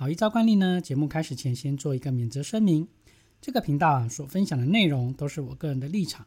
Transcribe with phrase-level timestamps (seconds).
[0.00, 2.86] 好，依照惯例呢，节目开始前先做一个免责声明。
[3.40, 6.24] 这个频道啊所分享的内容都是我个人的立场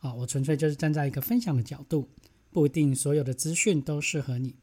[0.00, 2.06] 啊，我纯粹就是站在一个分享的角度，
[2.50, 4.56] 不一定所有的资讯都适合你。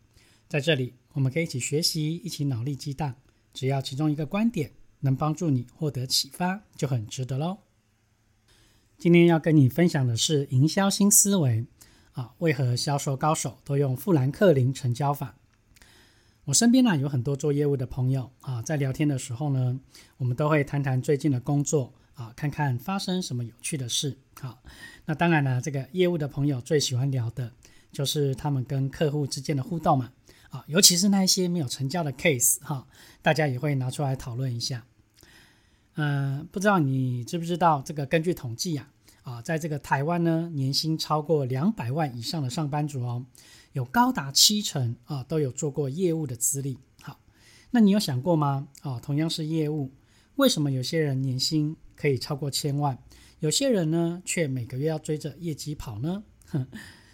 [0.47, 3.15] 在这里，我们可以一起学习，一起脑力激荡，
[3.51, 7.57] 只要其中一个观点能帮助你获得启发，就很值得喽。
[8.99, 11.65] 今天要跟你分享的是营销新思维
[12.11, 15.35] 啊，为何销售高手都用富兰克林成交法？
[16.45, 19.79] 我身边呢有很多做业务的朋友啊，在聊天的时候呢，
[20.17, 24.17] 我们都会谈谈最近的工作啊，看看发生什么有趣的事。
[24.39, 24.61] 好，
[25.05, 27.51] 那当然呢，这个业务的朋友最喜欢聊的
[27.91, 30.11] 就是他们跟客户之间的互动嘛。
[30.49, 32.85] 啊，尤其是那一些没有成交的 case 哈，
[33.21, 34.83] 大家也会拿出来讨论一下。
[35.95, 38.05] 嗯，不知道你知不知道这个？
[38.05, 38.89] 根据统计呀，
[39.23, 43.25] 啊，在这个台湾呢，年薪超过两百万以上的上班族哦。
[43.73, 46.77] 有高达七成啊，都有做过业务的资历。
[47.01, 47.19] 好，
[47.71, 48.67] 那你有想过吗？
[48.81, 49.91] 啊，同样是业务，
[50.35, 52.97] 为什么有些人年薪可以超过千万，
[53.39, 56.23] 有些人呢却每个月要追着业绩跑呢？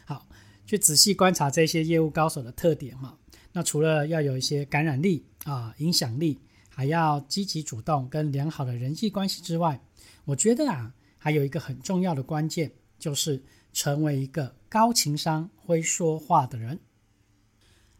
[0.05, 0.27] 好，
[0.65, 3.17] 去仔细观察这些业务高手的特点哈。
[3.53, 9.81] 那除了要有一些感染力啊、影响力，还要积极主动跟良好的人际关系之外，
[10.25, 13.43] 我觉得啊，还有一个很重要的关键就是。
[13.73, 16.79] 成为一个高情商、会说话的人。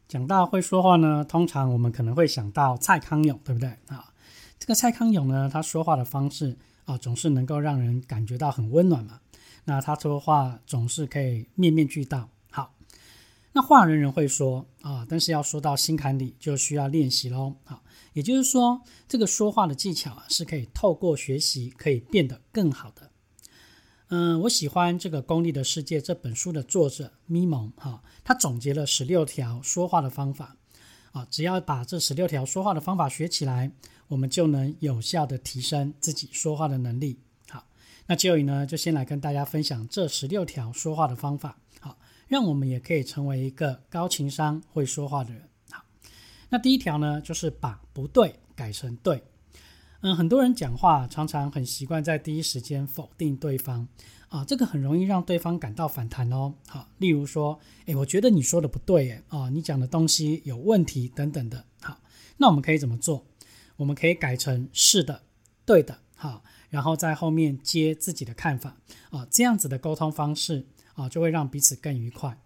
[0.08, 4.14] 讲到会说话呢，通常我们可能会想到蔡康永，对不对啊？
[4.60, 9.20] 这个蔡康永呢，他说话的方式啊，总是能够让人感觉到很温暖嘛。
[9.66, 12.30] 那他说话总是可以面面俱到。
[12.50, 12.74] 好，
[13.52, 17.56] 那话人人会说啊，但是要说到心坎里，就需要练习喽。
[17.66, 23.12] 好，也就是说，这个说话的技巧啊，是可以透过学习可以变得更好的。
[24.10, 30.56] 嗯，我喜欢这个《功利的世界》这本书的作者咪蒙哈，他总结了十六条说话的方法
[31.12, 33.70] 啊，只要把这十六条说话的方法学起来，
[34.08, 37.20] 我们就能有效的提升自己说话的能力。
[37.50, 37.68] 好，
[38.06, 41.98] 那 Joey 呢，就先来跟大家分享这十六条说话的方法，好，
[42.30, 45.50] 让我们也可以成为一个高情商、会说话的人。
[45.70, 45.84] 好，
[46.48, 49.22] 那第一条呢，就是把不对改成对。
[50.08, 53.86] 嗯，很多人讲话常常很习惯在第一时间否定对方
[54.30, 56.54] 啊，这个很容易让对方感到反弹哦。
[56.66, 61.66] 好，例如说，诶，我觉得你说的不对，诶，啊，你讲的东西有问题等等的。
[61.82, 62.00] 好，
[62.38, 63.26] 那我们可以怎么做？
[63.76, 65.24] 我们可以改成是的，
[65.66, 68.78] 对的，好，然后在后面接自己的看法
[69.10, 72.40] 啊，这样子的沟通方式啊，就会让彼此更愉快。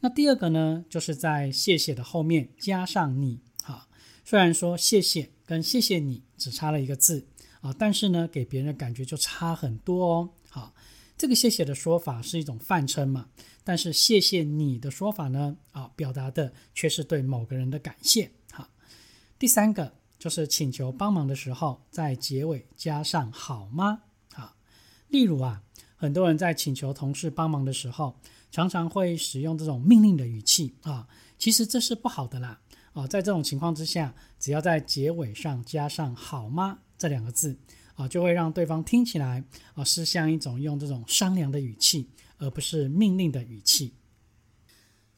[0.00, 3.38] 那第二个呢，就是在谢谢的后面加上你。
[3.62, 3.86] 好，
[4.24, 5.30] 虽然说谢谢。
[5.50, 7.24] 跟谢谢你只差了一个字
[7.60, 10.30] 啊，但是呢，给别人的感觉就差很多哦。
[10.48, 10.74] 好，
[11.16, 13.28] 这个谢谢的说法是一种泛称嘛，
[13.62, 18.30] 但是谢谢你的说法呢，啊，表达的却是对某个人的感谢。
[18.50, 18.66] 好，
[19.38, 24.00] 第三个就是请求帮忙的时候，在结尾加上好吗？
[24.32, 24.56] 好，
[25.08, 25.62] 例如啊，
[25.94, 28.18] 很多人在请求同事帮忙的时候，
[28.50, 31.06] 常常会使用这种命令的语气啊，
[31.38, 32.60] 其实这是不好的啦。
[32.92, 37.56] 啊，在这种情况之下，只要在结尾上加上“好吗”这两个字，
[37.94, 42.08] 啊，就会让对方听起来啊是像一种用这种商量的语气，
[42.38, 43.94] 而不是命令的语气。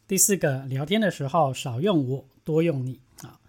[0.06, 3.40] 第四个，聊天的时候少用我，多用你啊。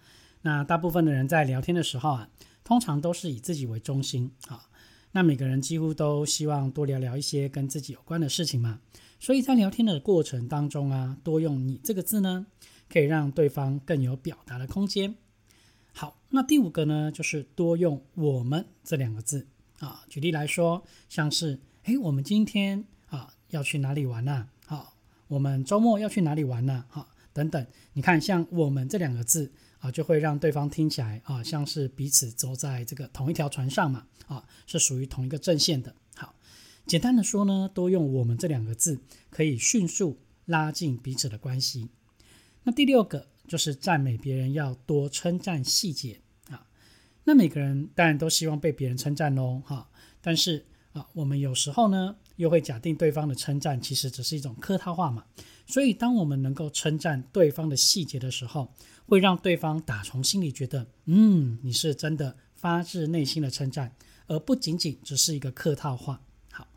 [0.44, 2.30] 那大部分的人在聊天的时候啊，
[2.64, 4.70] 通常都是以自己为中心啊。
[5.12, 8.80] 那每个人几乎都希望多聊聊一些跟自己有关的事情嘛。
[9.20, 12.48] 所以在聊天的过程当中啊，多用你这个字呢。
[12.94, 15.16] 可以让对方更有表达的空间。
[15.94, 19.48] 好，那第五个呢，就是多用“我们”这两个字
[19.80, 20.06] 啊。
[20.08, 24.94] 举例来说，像是“诶，我们今天啊要去哪里玩呢？”好，
[25.28, 26.86] 我们周末要去哪里玩呢？
[26.88, 27.66] 好，等等。
[27.94, 35.96] 你看，像“我们”这两个字啊，就会让对方听起来啊，像是彼此走在这个同一条船上嘛，啊，是属于同一个阵线的。
[36.16, 36.36] 好，
[36.86, 39.00] 简单的说呢，多用“我们”这两个字，
[39.32, 41.90] 可以迅速拉近彼此的关系。
[42.64, 46.66] 那第六个就是赞美别人要多称赞细节啊。
[47.26, 49.90] 那每个人当然都希望被别人称赞喽，哈。
[50.22, 55.26] 但是啊，我们有时候呢又会假定对方的称赞其实只是一种客套话嘛，
[55.66, 58.74] 所以，当我们能够称赞对方的细节的时候，
[59.06, 63.96] 会让对方打从心里觉得，嗯，你是真的发自内心的称赞，
[64.28, 66.22] 而不仅仅只是一个客套话。
[66.52, 66.68] 好，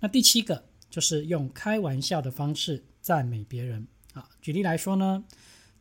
[0.00, 3.86] 那第七个就是用开玩笑的方式赞美别人。
[4.16, 5.24] 啊，举例来说呢，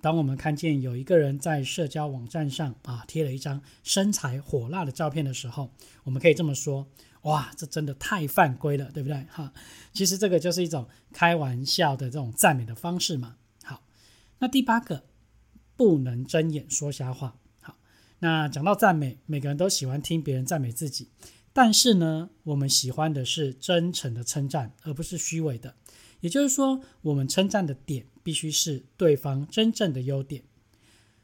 [0.01, 5.71] 当我们看见有一个人在社交网站上啊贴了一张身材火辣的照片的时候，
[6.03, 6.85] 我们可以这么说：
[7.21, 9.25] 哇，这真的太犯规了，对不对？
[9.31, 9.53] 哈，
[9.93, 13.37] 其实这个就是一种开玩笑的这种赞美的方式嘛。
[13.63, 13.81] 好，
[14.39, 15.05] 那第八个，
[15.77, 17.37] 不能睁眼说瞎话。
[17.61, 17.77] 好，
[18.19, 21.07] 那讲到赞美，每个人都喜欢听别人赞美自己，
[21.53, 25.73] 但是呢，我们喜欢的是真诚的称赞，而不是虚伪的。
[26.25, 30.41] 也就是说，我们称赞的点必须是对方真正的优点。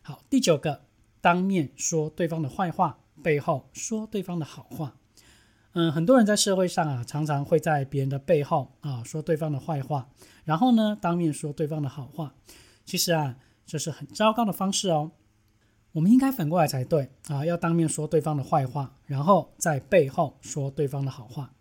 [0.04, 0.84] 好，第九个，
[1.20, 4.96] 当面说对方的坏话，背后说对方的好话。
[5.72, 10.08] 嗯，很多人在社会上啊，常常会在别人的背后啊说对方的坏话，
[10.44, 12.36] 然后呢，当面说对方的好话。
[12.86, 15.14] 其实啊，这是很糟糕的方式哦。
[15.94, 21.52] 我们应该反过来才对啊，要当面说对方的坏话，然后在背后说对方的好话。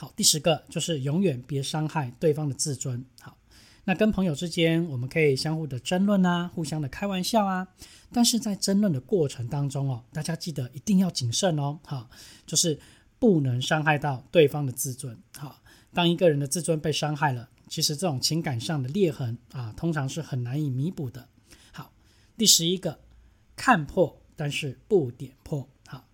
[0.00, 3.04] 好，第十个就是永远别伤害对方的自尊。
[3.20, 3.36] 好，
[3.84, 7.68] 那跟朋友之间，我们可以相互的争论啊，互相的开玩笑啊，
[8.10, 11.78] 但是在争论的过程当中哦，大家记得一定要谨慎哦。
[11.84, 12.08] 好，
[12.46, 12.80] 就是
[13.18, 15.22] 不能伤害到对方的自尊。
[15.36, 15.60] 好，
[15.92, 21.28] 当一个人的自尊被伤害了，其实这种情感上的裂痕啊，通常是很难以弥补的。
[21.74, 21.92] 好，
[22.38, 23.00] 第十一个，
[23.54, 25.68] 看破但是不点破。
[25.86, 26.06] 好，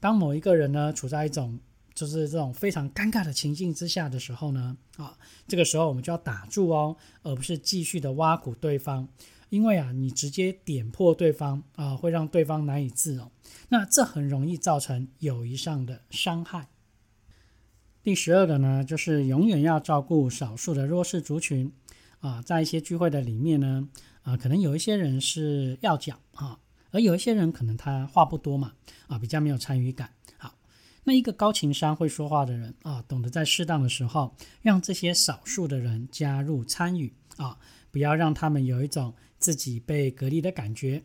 [0.00, 1.60] 当某一个人呢处在一种
[1.94, 9.08] 就是这种非常尴尬的情境之下的时候呢，啊，这个时候我们就要打住哦，而不是继续的挖苦对方，
[9.48, 13.30] 因为啊，你直接点破对方啊，会让对方难以自容，
[13.68, 16.68] 那这很容易造成友谊上的伤害。
[18.02, 21.72] 第十二个呢，就是永远要照顾少数的弱势族群
[22.18, 23.88] 啊，在一些聚会的里面呢，
[24.22, 26.58] 啊，可能有一些人是要讲啊，
[26.90, 28.72] 而有一些人可能他话不多嘛，
[29.06, 30.10] 啊，比较没有参与感。
[31.04, 37.58] 那一个高情商会说话的人啊，懂得在适当的时候让这些少数的人加入参与啊，
[37.90, 41.04] 不要让他们有一种自己被隔离的感觉。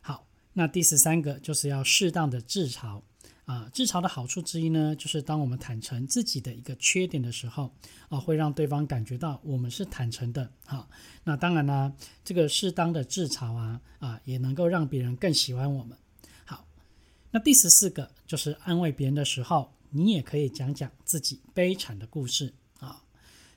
[0.00, 3.02] 好，那第十三个就是要适当的自嘲
[3.44, 7.74] 啊，自嘲的好处之一呢，就是当我们坦诚自己的一个缺点的时候
[8.08, 10.48] 啊，会让对方感觉到我们是坦诚的。
[10.64, 10.88] 好，
[11.24, 11.92] 那当然呢，
[12.22, 15.98] 这个适当的自嘲啊啊，也能够让别人更喜欢我们。
[17.34, 23.02] 那第十四个就是安慰别人的时候，你也可以讲讲自己悲惨的故事啊。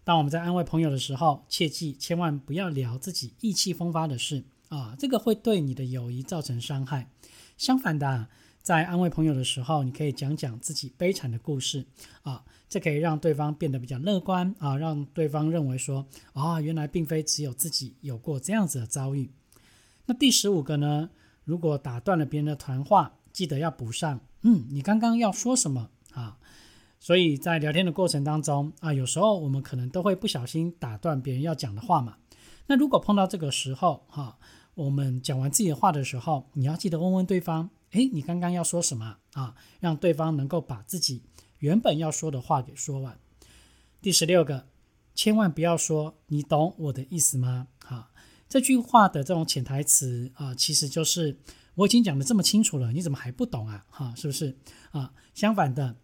[0.04, 7.12] 当我们在安慰朋友的时候，切记千万不要聊自己意气风发的事啊，这个会对你的友谊造成伤害。
[7.56, 8.28] 相反的，
[8.64, 11.86] 在安慰朋友的时候，你可以讲讲自己悲惨的故事
[12.24, 19.30] 啊，这可以让对方变得比较乐观啊，让对方认为说啊，原来并非只有自己有过这样子的遭遇。
[20.08, 21.12] 那第十五个呢？
[21.44, 26.40] 如果打断了别人的谈话，记得要补上，嗯，你刚刚要说什么啊？
[27.00, 32.18] 所以在聊天的过程当中啊，有时候我们可能都会不小心打断别人要讲的话嘛。
[32.66, 34.40] 那如果碰到这个时候哈，
[34.74, 39.54] 我们讲完自己的话的时候，你要记得问问对方，诶，你刚刚要说什么啊？
[39.80, 41.22] 让对方能够把自己
[41.60, 43.20] 原本要说的话给说完。
[44.02, 44.66] 第十六个，
[45.14, 47.68] 千万不要说你懂我的意思吗？
[47.86, 48.10] 哈，
[48.50, 51.38] 这句话的这种潜台词啊，其实就是。
[51.78, 53.86] 我已经讲的这么清楚了，你怎么还不懂啊？
[53.88, 54.58] 哈，是不是
[54.90, 55.14] 啊？
[55.36, 55.96] 相反的，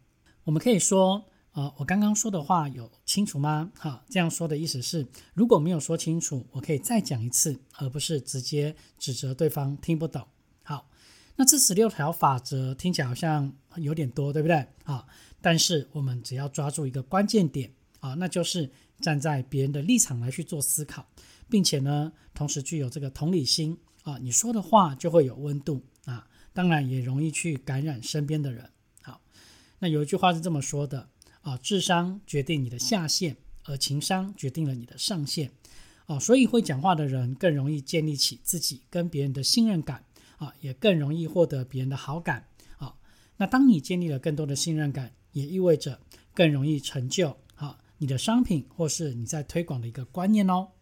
[0.43, 3.71] 我们可以说啊，我刚刚说的话有清楚吗？
[3.79, 10.23] 哈，这样说的意思是，如果没有说清楚，我可以再讲一次，而不是直接指责对方听不懂。
[10.61, 10.87] 好，
[11.35, 14.67] 那这十六条法则听起来好像有点多，对不对？
[14.83, 15.03] 啊，
[15.41, 18.69] 但是我们只要抓住一个关键点啊，那就是
[19.01, 21.03] 站在别人的立场来去做思考，
[21.49, 23.75] 并且呢，同时具有这个同理心。
[24.03, 28.69] 啊，你说的话就会有温度啊，当然也容易去感染身边的人。
[29.01, 29.21] 好，
[29.79, 31.09] 那有一句话是这么说的
[31.41, 35.51] 啊，智商决定你的下限，而情商决定了你的上限。
[36.05, 40.03] 啊，所以会讲话的人更容易建立起自己跟别人的信任感
[40.35, 42.45] 啊，也更容易获得别人的好感
[42.77, 42.95] 啊。
[43.37, 46.01] 那当你建立了更多的信任感，也意味着
[46.33, 50.72] 更容易成就啊你的商品或是你在推广的一个观念哦。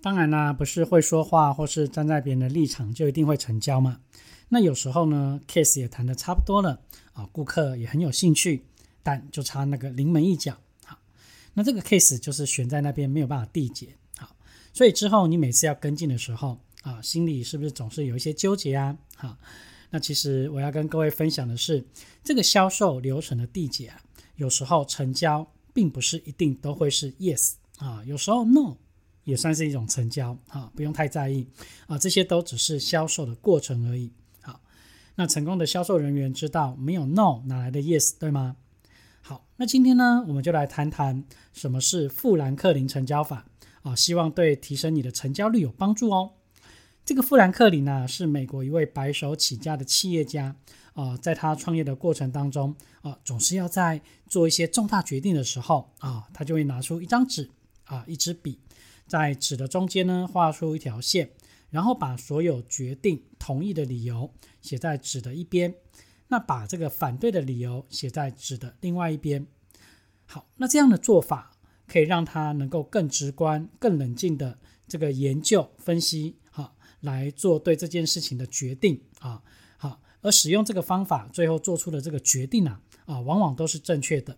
[0.00, 4.00] 当然啦，不是会说话或是站在别人的立场就一定会成交嘛。
[4.48, 6.80] 那有时候呢，case 也谈的差不多了
[7.12, 8.64] 啊，顾客也很有兴趣，
[9.02, 10.56] 但就差那个临门一脚。
[10.84, 10.98] 好，
[11.54, 13.88] 那这个 case 就是悬在那边没有办法缔结。
[14.16, 14.34] 好，
[14.72, 18.96] 所以之后你每次要跟进的时候啊，心里是不是总是有一些纠结啊？
[19.16, 19.36] 好，
[19.90, 21.84] 那其实我要跟各位分享的是，
[22.22, 24.00] 这个销售流程的缔结啊，
[24.36, 28.76] 有时候成交并不是一定都会是 yes 啊，有时候 no。
[29.28, 31.46] 也算是一种成交啊，不用太在意
[31.86, 34.10] 啊，这些都只是销售的过程而已。
[34.40, 34.58] 好，
[35.16, 38.56] 那成功的销售人员知道没有 no 哪来的 yes，对吗？
[39.20, 43.44] 好，那今天呢，我们就来谈谈什么是富兰克林成交法
[43.82, 46.30] 啊，希望对提升你的成交率有帮助哦。
[47.04, 50.56] 这个富兰克林呢，是美国一位白手起家的企业家
[50.94, 57.50] 啊，在他创业的过程当中啊，总是要在做一些重大决定的时候啊，他就会拿出一张纸
[57.84, 58.58] 啊，一支笔，
[59.08, 61.30] 在纸的中间呢画出一条线，
[61.70, 65.74] 然后把所有决定同意的理由写在纸的一边。
[66.28, 69.46] 那把这个反对的理由写在纸的另外一边。
[70.26, 71.52] 好，那这样的做法
[71.86, 79.42] 可以让他能够更直观、更冷静的这个研究分析，好来做对这件事情的决定啊。
[79.78, 84.36] 好，而使用这个方法，最后做出的这个决定啊，啊，往往都是正确的。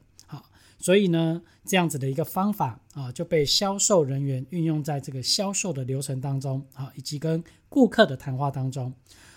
[0.81, 8.93] 所以呢，这样子的一个方法啊，就被销售人员运用在这个销售的流程当中啊，以及跟顾客的谈话当中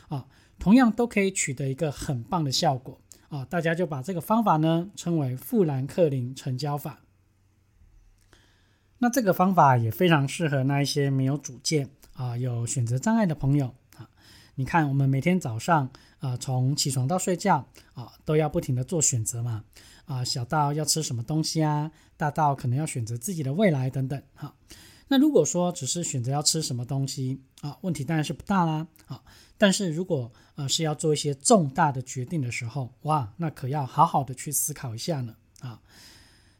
[0.07, 0.25] 啊。
[0.59, 3.43] 同样都可以取得一个很棒的效果啊！
[3.43, 7.01] 大家就把这个方法呢称为富兰克林成交法。
[8.99, 14.07] 那这个方法也非常适合那一些没有主见啊、有选择障碍的朋友啊。
[14.55, 19.65] 你看，我们每天早上啊，从起床到睡觉啊，都要不停的做选择嘛
[20.05, 24.55] 啊，小到要吃什么东西啊，大到可能要选择自己的未来等等哈。
[25.07, 29.23] 那如果说只是选择要吃什么东西啊，问题当然是不大啦啊。
[29.57, 35.81] 但是如果呃是要做一些重大的决定的时候，哇，那可要好好的去思考一下呢啊！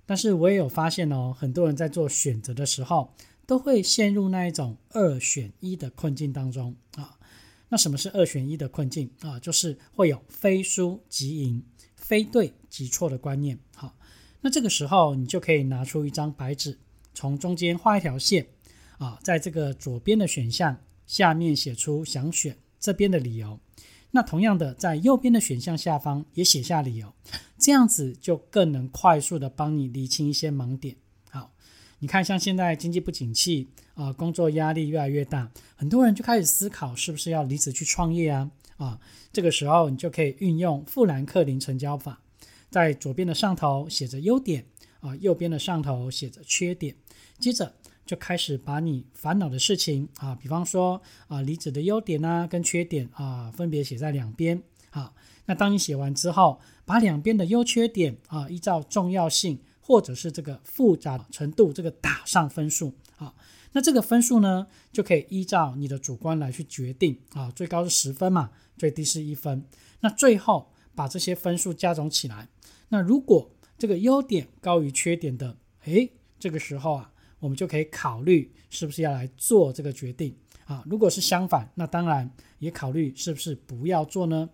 [0.06, 3.14] 但是我也有发现哦，很多人在做选择的时候，
[3.46, 7.18] 都会陷入那一种二选一的困境当中啊。
[7.70, 9.40] 那什么是二选一的困境啊？
[9.40, 11.64] 就是会有非输即赢、
[12.04, 13.58] 非对即错的观念。
[13.76, 13.96] 好，
[14.42, 16.78] 那这个时候你就可以拿出一张白纸，
[17.16, 18.46] 从中间画一条线
[19.00, 22.56] 啊，在这个左边的选项下面写出想选。
[22.80, 23.58] 这边的理由，
[24.12, 27.14] 那同样的，在右边的选项下方也写下理由，
[27.58, 30.98] 这样子就更能快速的帮你理清一些盲点。
[31.30, 31.54] 好，
[32.00, 38.52] 你看，像现在经济不景气啊，工作压力越来越大，很多人就开始思考是不是要离职去创业啊？
[38.84, 39.00] 啊，
[39.32, 42.22] 这个时候你就可以运用富兰克林成交法，
[42.70, 44.66] 在左边的上头写着优点
[45.00, 46.96] 啊，右边的上头写着缺点，
[47.40, 47.74] 接着。
[48.06, 54.62] 就开始把你烦恼的事情啊，比方说啊，离子的优点啊跟缺点啊，分别写在两边。
[54.90, 62.94] 好，那当你写完之后，把两边的优缺点啊，依照重要性或者是这个复杂程度，这个打上分数。
[63.16, 63.34] 好，
[63.72, 69.66] 那这个分数呢，就可以依照你的主观来去决定啊，最高是十分嘛，最低是一分。
[70.00, 72.50] 那最后把这些分数加总起来，
[72.90, 77.10] 那如果这个优点高于缺点的，诶，这个时候啊。
[77.40, 80.82] 我们就可以考虑是不是要来做这个决定啊？
[80.86, 84.50] 如果是相反，那当然也考虑是不是不要做呢？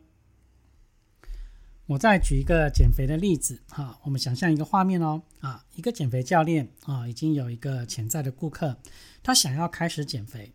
[1.85, 8.75] 我再举一个减肥的例子哈，我们想象一个画面哦啊，一个减肥教练啊，已经有一个潜在的顾客，
[9.21, 10.51] 他想要开始减肥，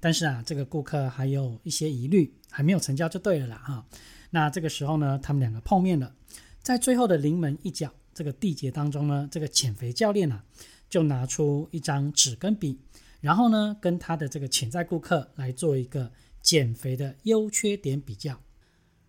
[0.00, 3.86] 但是啊，这个顾客还有一些疑虑，还没有成交就对了啦哈。
[4.30, 6.14] 那这个时候呢，他们两个碰面了，
[6.62, 10.44] 在最后的临门一脚这个缔结当中呢，这个减肥教练啊。
[10.88, 12.78] 就拿出一张纸跟笔，
[13.20, 18.40] 然后呢，跟他的这个潜在顾客来做一个减肥的优缺点比较，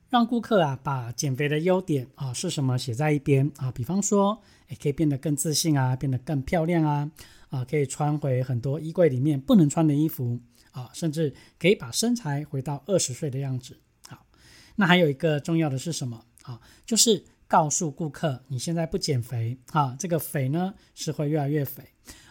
[0.10, 7.12] 让顾客啊把减肥的优点啊是什么写在一边啊，比方说，也可以变得更自信啊，变得更漂亮啊，
[7.50, 10.40] 啊，可以穿回很多衣柜里面不能穿的衣服
[10.80, 13.78] 啊，甚至可以把身材回到二十岁的样子。
[14.08, 14.26] 好，
[14.76, 16.62] 那还有一个重要的是什么啊？
[16.86, 17.26] 就是。
[17.50, 21.82] 告诉顾客，你现在不减肥啊，这个肥呢是会越来越肥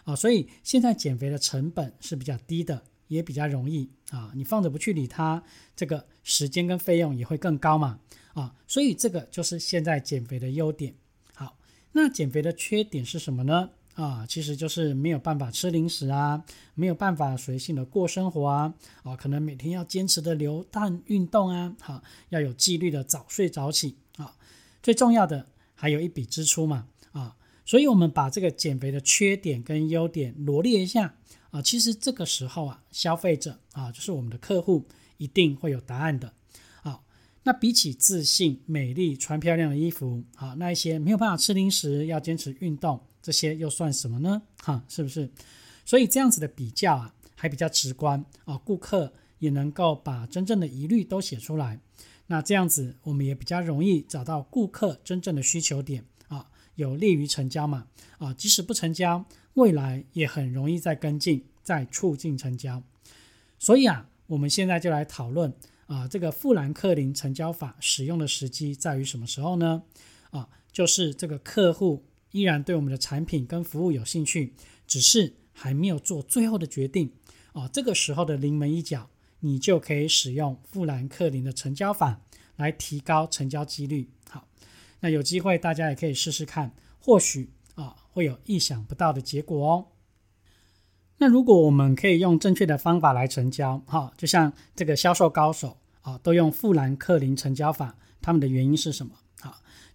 [0.03, 4.31] 啊，所以现在减肥的成本是比较低的，也比较容易啊。
[4.35, 5.43] 你放着不去理它，
[5.75, 7.99] 这个时间跟费用也会更高嘛
[8.35, 10.93] 啊，所以这个就是现在减肥的优点。
[11.33, 11.57] 好，
[11.93, 13.71] 那减肥的缺点是什么呢？
[13.97, 24.35] 啊，其实就是没有办法吃零食啊，没有办法随性的过生活啊，啊，可能每天要坚持的流汗运动啊，好，要有纪律的早睡早起啊。
[24.83, 27.35] 最重要的还有一笔支出嘛，啊，
[27.65, 31.15] 所以我们把这个减肥的缺点跟优点罗列一下
[31.49, 34.85] 啊，其实这个时候啊，消费者啊，就是我们的客户
[35.17, 36.31] 一定会有答案的，
[36.83, 36.99] 啊，
[37.41, 44.41] 那比起自信、美丽、穿漂亮的衣服，啊，那一些没有办法吃零食、要坚持运动，这些又算什么呢？
[44.63, 45.29] 哈，是不是？
[45.83, 51.81] 所以这样子的比较啊，还比较直观啊，顾客也能够把真正的疑虑都写出来。
[52.27, 62.81] 那这样子，我们也比较容易找到顾客真正的需求点啊，有利于成交嘛啊，即使不成交，未来也很容易再跟进再促进成交。
[63.59, 65.53] 所以啊，我们现在就来讨论
[65.87, 69.83] 啊，这个富兰克林成交法使用的时机在于什么时候呢？
[70.31, 72.05] 啊，就是这个客户
[72.37, 74.53] 依然对我们的产品跟服务有兴趣，
[74.85, 77.11] 只是还没有做最后的决定
[77.53, 77.67] 啊。
[77.67, 82.21] 这个时候的临门一脚，你就可以使用富兰克林的成交法
[82.55, 84.11] 来提高成交几率。
[84.29, 84.47] 好，
[84.99, 89.87] 那有机会大家也可以试试看，或许啊会有意想不到的结果哦。
[91.17, 99.13] 那如果我们可以用正确的方法来成交，哈，就像这个销售高手啊，都用富兰克林成交法，他们的原因是什么？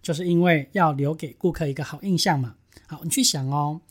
[0.03, 2.55] 就是因为要留给顾客一个好印象嘛。
[2.87, 3.81] 好，你去想哦，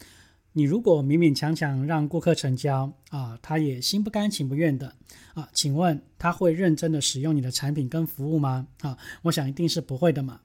[0.52, 4.94] 你如果勉勉强强让顾客成交啊，他也心不甘情不愿的
[5.34, 8.68] 啊，请问他会认真的使用你的产品跟服务吗？
[8.82, 10.40] 啊，我想一定是不会的嘛。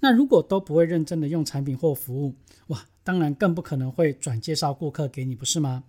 [0.00, 2.34] 那如果都不会认真的用产品或服务，
[2.66, 5.84] 哇，当然更不可能会转介绍顾客给你，不是吗？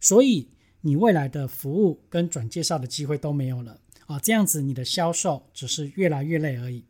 [0.00, 0.48] 所以
[0.82, 4.20] 你未来的服务跟转介绍的机会都没有了啊！
[4.20, 6.84] 这样子你的销售只是越来越累而已。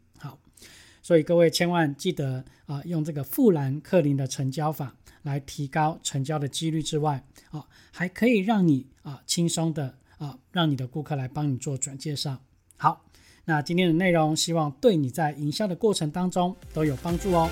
[1.08, 12.36] 所以各位千万记得啊，用这个富兰克林的成交法来提高成交的几率之外啊，还可以让你啊轻松的啊让你的顾客来帮你做转介绍。
[12.76, 13.06] 好，
[13.46, 17.48] 那今天的内容希望对你在营销的过程当中都有帮助哦。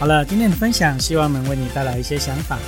[0.00, 2.58] 好了，今天的分享希望能为你带来一些想法。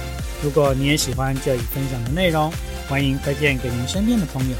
[0.44, 2.52] 如果你也喜欢这里分享的内容，
[2.88, 4.56] 欢迎推荐给您身边的朋友。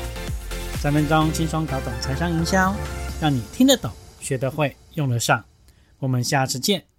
[0.81, 2.75] 三分钟轻松搞懂财商营销，
[3.21, 3.89] 让你听得懂、
[4.23, 5.45] 学得会、用得上。
[5.99, 6.92] 我们下次见。